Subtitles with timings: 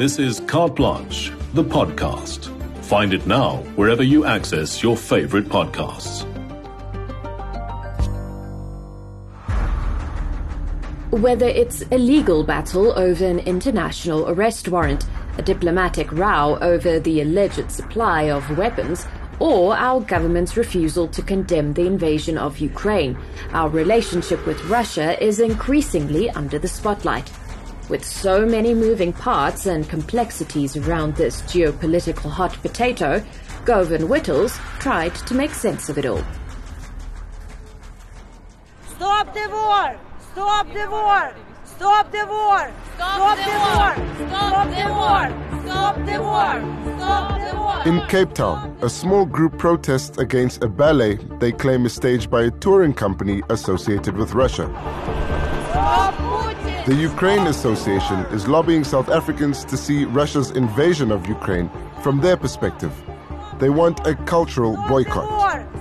[0.00, 2.48] This is Carte Blanche, the podcast.
[2.86, 6.24] Find it now wherever you access your favorite podcasts.
[11.10, 15.04] Whether it's a legal battle over an international arrest warrant,
[15.36, 19.04] a diplomatic row over the alleged supply of weapons,
[19.38, 23.18] or our government's refusal to condemn the invasion of Ukraine,
[23.52, 27.30] our relationship with Russia is increasingly under the spotlight.
[27.90, 33.20] With so many moving parts and complexities around this geopolitical hot potato,
[33.64, 36.22] Govan Whittles tried to make sense of it all.
[38.86, 39.98] Stop the war!
[40.30, 41.34] Stop the war!
[41.64, 42.72] Stop the war!
[42.94, 43.92] Stop the war!
[44.28, 45.26] Stop the war!
[45.64, 46.96] Stop the war!
[46.96, 47.82] Stop the war!
[47.86, 52.42] In Cape Town, a small group protests against a ballet they claim is staged by
[52.42, 54.68] a touring company associated with Russia.
[56.80, 56.96] Stop Putin!
[56.96, 61.70] The Ukraine Association is lobbying South Africans to see Russia's invasion of Ukraine
[62.02, 62.92] from their perspective.
[63.58, 65.28] They want a cultural boycott.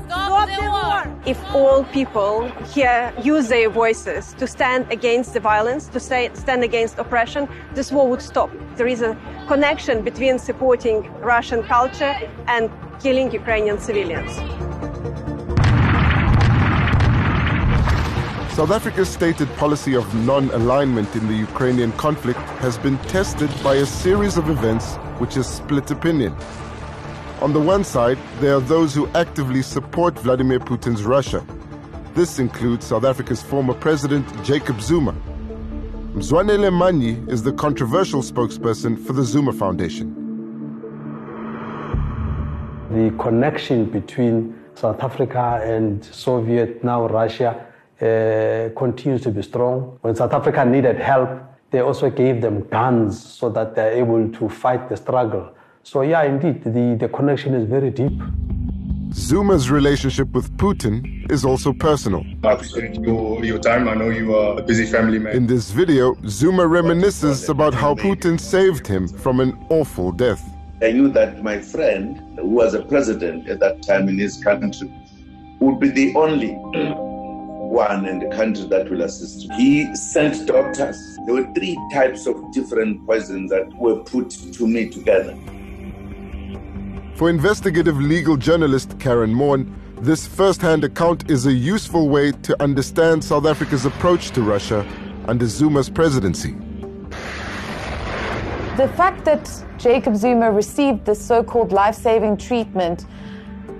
[0.06, 1.20] Stop the war!
[1.26, 6.64] if all people here use their voices to stand against the violence, to say, stand
[6.64, 8.50] against oppression, this war would stop.
[8.76, 12.16] There is a connection between supporting Russian culture
[12.48, 14.69] and killing Ukrainian civilians.
[18.60, 23.76] South Africa's stated policy of non alignment in the Ukrainian conflict has been tested by
[23.76, 26.36] a series of events which has split opinion.
[27.40, 31.42] On the one side, there are those who actively support Vladimir Putin's Russia.
[32.16, 35.14] This includes South Africa's former president, Jacob Zuma.
[36.14, 40.08] Mzwanele Manyi is the controversial spokesperson for the Zuma Foundation.
[42.92, 47.69] The connection between South Africa and Soviet, now Russia,
[48.02, 49.98] uh, continues to be strong.
[50.02, 51.30] When South Africa needed help,
[51.72, 55.54] they also gave them guns so that they're able to fight the struggle.
[55.84, 58.14] So, yeah, indeed, the, the connection is very deep.
[59.12, 62.24] Zuma's relationship with Putin is also personal.
[62.44, 63.88] I appreciate your, your time.
[63.88, 65.36] I know you are a busy family man.
[65.36, 70.44] In this video, Zuma reminisces about how Putin saved him from an awful death.
[70.82, 74.92] I knew that my friend, who was a president at that time in his country,
[75.60, 76.56] would be the only
[77.70, 79.52] one in the country that will assist him.
[79.52, 80.98] He sent doctors.
[81.26, 85.38] There were three types of different poisons that were put to me together.
[87.16, 89.72] For investigative legal journalist Karen Maughan,
[90.02, 94.88] this first hand account is a useful way to understand South Africa's approach to Russia
[95.28, 96.56] under Zuma's presidency.
[98.78, 103.06] The fact that Jacob Zuma received this so called life saving treatment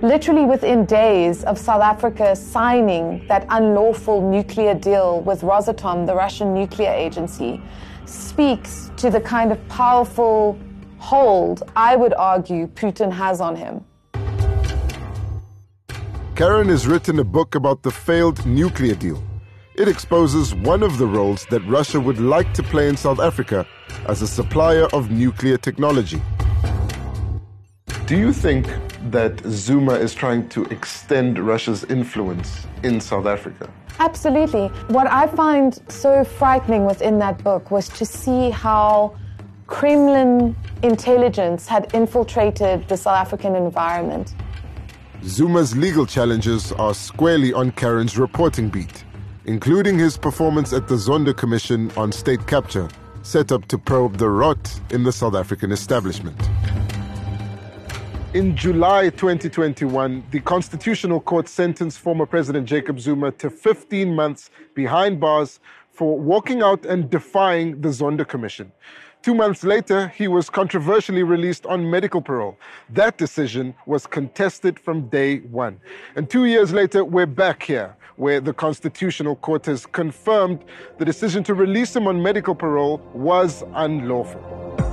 [0.02, 6.54] literally within days of South Africa signing that unlawful nuclear deal with Rosatom, the Russian
[6.54, 7.60] nuclear agency,
[8.06, 10.58] speaks to the kind of powerful
[10.98, 13.84] hold, I would argue, Putin has on him.
[16.34, 19.22] Karen has written a book about the failed nuclear deal.
[19.74, 23.66] It exposes one of the roles that Russia would like to play in South Africa
[24.06, 26.22] as a supplier of nuclear technology.
[28.10, 28.66] Do you think
[29.12, 33.70] that Zuma is trying to extend Russia's influence in South Africa?
[34.00, 34.66] Absolutely.
[34.88, 39.16] What I find so frightening within that book was to see how
[39.68, 44.34] Kremlin intelligence had infiltrated the South African environment.
[45.22, 49.04] Zuma's legal challenges are squarely on Karen's reporting beat,
[49.44, 52.88] including his performance at the Zondo Commission on State Capture,
[53.22, 56.36] set up to probe the rot in the South African establishment.
[58.32, 65.18] In July 2021, the Constitutional Court sentenced former President Jacob Zuma to 15 months behind
[65.18, 65.58] bars
[65.90, 68.70] for walking out and defying the Zondo Commission.
[69.22, 72.56] Two months later, he was controversially released on medical parole.
[72.90, 75.80] That decision was contested from day one.
[76.14, 80.64] And two years later, we're back here, where the Constitutional Court has confirmed
[80.98, 84.89] the decision to release him on medical parole was unlawful.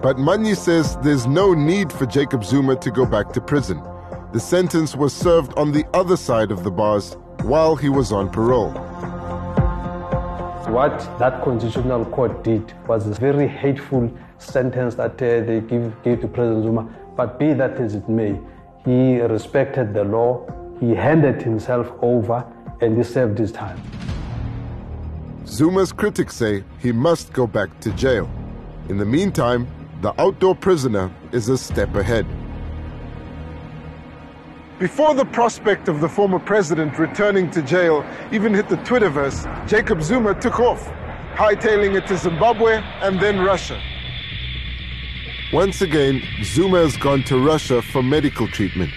[0.00, 3.82] But Manyi says there's no need for Jacob Zuma to go back to prison.
[4.32, 8.30] The sentence was served on the other side of the bars while he was on
[8.30, 8.70] parole.
[10.70, 14.08] What that constitutional court did was a very hateful
[14.38, 16.88] sentence that uh, they give, gave to President Zuma.
[17.16, 18.38] But be that as it may,
[18.84, 20.46] he respected the law,
[20.78, 22.46] he handed himself over,
[22.80, 23.82] and he served his time.
[25.44, 28.30] Zuma's critics say he must go back to jail.
[28.88, 29.66] In the meantime,
[30.00, 32.26] the outdoor prisoner is a step ahead.
[34.78, 40.00] Before the prospect of the former president returning to jail even hit the Twitterverse, Jacob
[40.02, 40.86] Zuma took off,
[41.34, 43.80] hightailing it to Zimbabwe and then Russia.
[45.52, 48.92] Once again, Zuma has gone to Russia for medical treatment.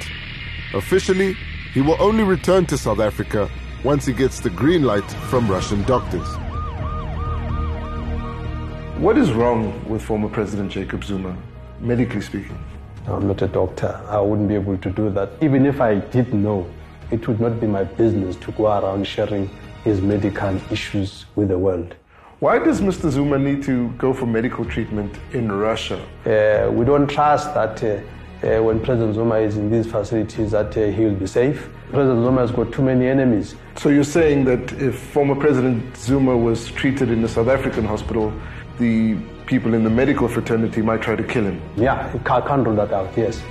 [0.76, 1.34] Officially,
[1.74, 3.50] he will only return to South Africa
[3.84, 6.28] once he gets the green light from Russian doctors.
[9.02, 11.36] What is wrong with former President Jacob Zuma,
[11.80, 12.56] medically speaking?
[13.08, 14.00] I'm not a doctor.
[14.08, 15.32] I wouldn't be able to do that.
[15.42, 16.70] Even if I did know,
[17.10, 19.50] it would not be my business to go around sharing
[19.84, 21.96] his medical issues with the world.
[22.42, 23.10] Why does Mr.
[23.10, 26.00] Zuma need to go for medical treatment in Russia?
[26.24, 28.02] Uh, we don't trust that uh,
[28.48, 31.70] uh, when President Zuma is in these facilities that uh, he will be safe.
[31.90, 33.56] President Zuma has got too many enemies.
[33.78, 38.32] So you're saying that if former President Zuma was treated in a South African hospital,
[38.78, 39.16] the
[39.46, 41.62] people in the medical fraternity might try to kill him?
[41.76, 43.42] Yeah, you can't rule that out, yes.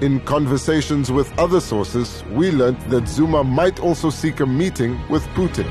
[0.00, 5.26] In conversations with other sources, we learned that Zuma might also seek a meeting with
[5.34, 5.70] Putin.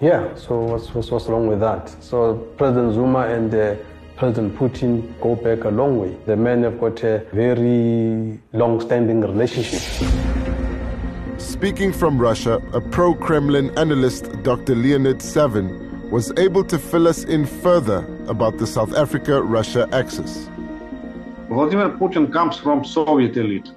[0.00, 1.88] Yeah, so what's, what's, what's wrong with that?
[2.00, 3.74] So President Zuma and uh,
[4.14, 6.16] President Putin go back a long way.
[6.24, 10.27] The men have got a very long standing relationship.
[11.58, 14.76] Speaking from Russia, a pro Kremlin analyst, Dr.
[14.76, 20.48] Leonid Savin, was able to fill us in further about the South Africa Russia axis.
[21.48, 23.72] Vladimir Putin comes from Soviet elite.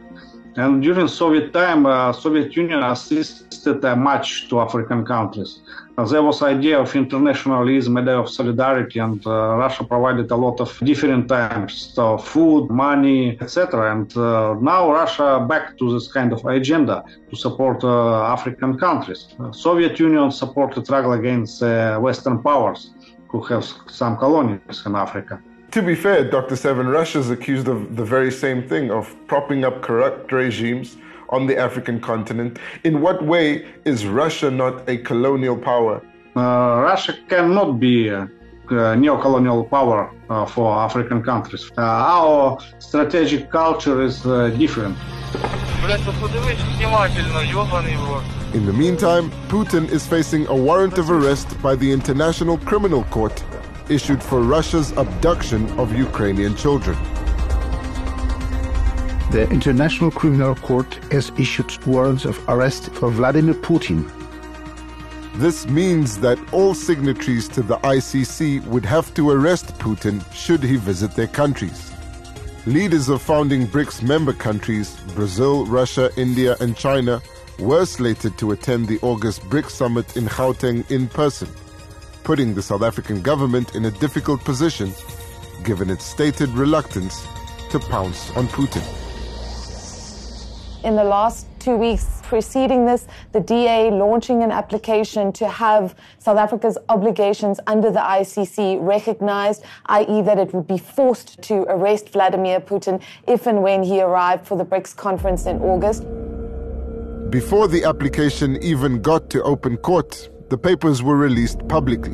[0.58, 5.62] And during Soviet time, uh, Soviet Union assisted uh, much to African countries.
[5.98, 10.60] Uh, there was idea of internationalism, idea of solidarity, and uh, Russia provided a lot
[10.60, 13.92] of different types of food, money, etc.
[13.96, 19.28] And uh, now Russia back to this kind of agenda to support uh, African countries.
[19.52, 22.92] Soviet Union supported struggle against Western powers
[23.30, 25.42] who have some colonies in Africa.
[25.72, 26.58] To be fair, Dr.
[26.58, 30.98] Savin, Russia is accused of the very same thing of propping up corrupt regimes
[31.30, 32.60] on the African continent.
[32.84, 36.06] In what way is Russia not a colonial power?
[36.36, 38.30] Uh, Russia cannot be a,
[38.70, 41.72] a neo-colonial power uh, for African countries.
[41.78, 44.98] Uh, our strategic culture is uh, different.
[48.54, 53.42] In the meantime, Putin is facing a warrant of arrest by the International Criminal Court
[53.92, 56.98] issued for Russia's abduction of Ukrainian children.
[59.32, 64.10] The International Criminal Court has issued warrants of arrest for Vladimir Putin.
[65.36, 70.78] This means that all signatories to the ICC would have to arrest Putin should he
[70.78, 71.92] visit their countries.
[72.66, 77.22] Leaders of founding BRICS member countries, Brazil, Russia, India, and China,
[77.60, 81.50] were slated to attend the August BRICS summit in Gauteng in person
[82.32, 84.94] putting the South African government in a difficult position
[85.66, 87.28] given its stated reluctance
[87.70, 88.82] to pounce on Putin.
[90.86, 96.38] In the last two weeks preceding this, the DA launching an application to have South
[96.38, 102.62] Africa's obligations under the ICC recognized, i.e., that it would be forced to arrest Vladimir
[102.62, 106.04] Putin if and when he arrived for the BRICS conference in August.
[107.30, 112.14] Before the application even got to open court, the papers were released publicly.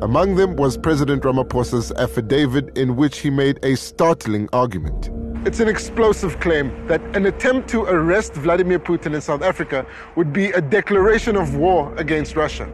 [0.00, 5.10] Among them was President Ramaphosa's affidavit, in which he made a startling argument.
[5.46, 9.86] It's an explosive claim that an attempt to arrest Vladimir Putin in South Africa
[10.16, 12.66] would be a declaration of war against Russia.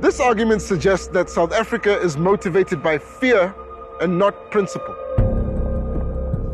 [0.00, 3.54] This argument suggests that South Africa is motivated by fear
[4.00, 4.96] and not principle.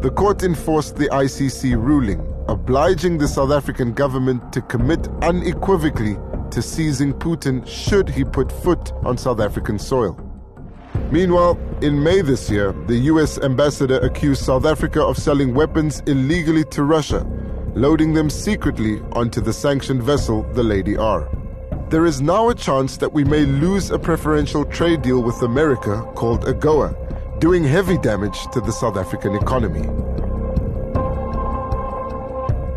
[0.02, 6.18] The court enforced the ICC ruling, obliging the South African government to commit unequivocally
[6.56, 10.18] to seizing Putin should he put foot on South African soil.
[11.10, 16.64] Meanwhile, in May this year, the US ambassador accused South Africa of selling weapons illegally
[16.70, 17.26] to Russia,
[17.74, 21.28] loading them secretly onto the sanctioned vessel, the Lady R.
[21.90, 26.10] There is now a chance that we may lose a preferential trade deal with America
[26.14, 29.86] called AGOA, doing heavy damage to the South African economy.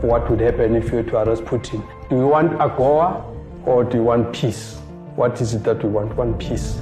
[0.06, 1.82] What would happen if you were to arrest Putin?
[2.10, 4.78] Do you want AGOA or do you want peace?
[5.16, 6.16] What is it that we want?
[6.16, 6.80] One peace.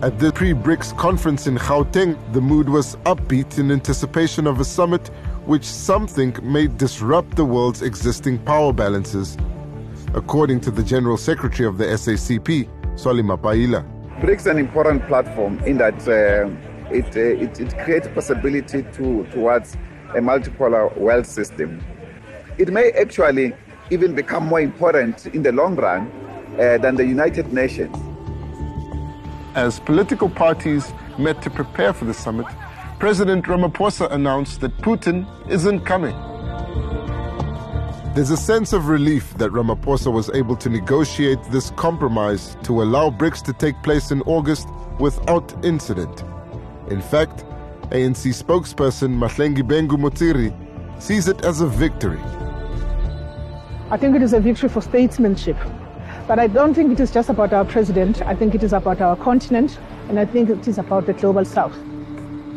[0.00, 4.64] At the pre BRICS conference in Gauteng, the mood was upbeat in anticipation of a
[4.64, 5.08] summit
[5.44, 9.36] which some think may disrupt the world's existing power balances,
[10.14, 13.84] according to the General Secretary of the SACP, Solly Mapaila.
[14.20, 16.48] BRICS is an important platform in that uh,
[16.92, 19.74] it, uh, it, it creates possibility to, towards
[20.14, 21.84] a multipolar world system.
[22.56, 23.54] It may actually
[23.90, 26.10] even become more important in the long run
[26.58, 27.96] uh, than the United Nations.
[29.54, 32.46] As political parties met to prepare for the summit,
[32.98, 36.14] President Ramaphosa announced that Putin isn't coming.
[38.14, 43.10] There's a sense of relief that Ramaphosa was able to negotiate this compromise to allow
[43.10, 44.68] BRICS to take place in August
[44.98, 46.24] without incident.
[46.90, 47.44] In fact,
[47.90, 50.52] ANC spokesperson Mahlengi Bhengu Motsiri
[51.00, 52.18] sees it as a victory.
[53.90, 55.56] I think it is a victory for statesmanship.
[56.26, 58.20] But I don't think it is just about our president.
[58.20, 59.78] I think it is about our continent,
[60.10, 61.74] and I think it is about the global south.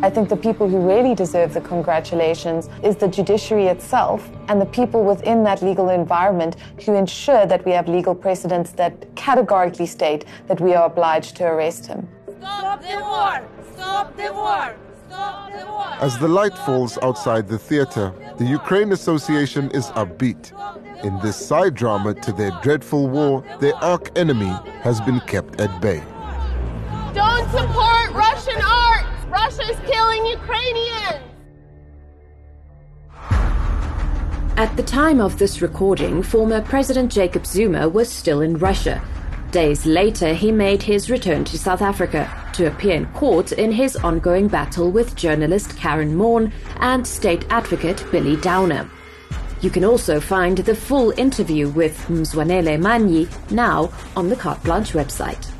[0.01, 4.65] I think the people who really deserve the congratulations is the judiciary itself and the
[4.65, 10.25] people within that legal environment who ensure that we have legal precedents that categorically state
[10.47, 12.09] that we are obliged to arrest him.
[12.39, 13.47] Stop the war!
[13.73, 14.75] Stop the war!
[15.11, 15.87] Stop the war!
[15.99, 20.53] As the light falls outside the theater, the Ukraine Association is upbeat.
[21.03, 24.53] In this side drama to their dreadful war, their arch enemy
[24.83, 26.01] has been kept at bay.
[27.13, 29.05] Don't support Russian art!
[29.27, 31.19] Russia is killing Ukrainians!
[34.55, 39.01] At the time of this recording, former President Jacob Zuma was still in Russia.
[39.51, 43.97] Days later, he made his return to South Africa to appear in court in his
[43.97, 48.89] ongoing battle with journalist Karen Maughan and state advocate Billy Downer.
[49.59, 54.93] You can also find the full interview with Mzwanele Manyi now on the Carte Blanche
[54.93, 55.51] website.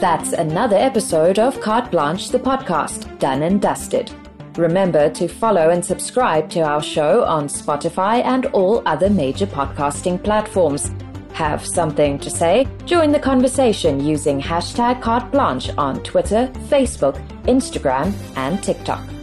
[0.00, 4.10] That's another episode of Carte Blanche, the podcast, done and dusted.
[4.58, 10.20] Remember to follow and subscribe to our show on Spotify and all other major podcasting
[10.20, 10.90] platforms.
[11.32, 12.66] Have something to say?
[12.84, 19.17] Join the conversation using hashtag Carte Blanche on Twitter, Facebook, Instagram, and TikTok.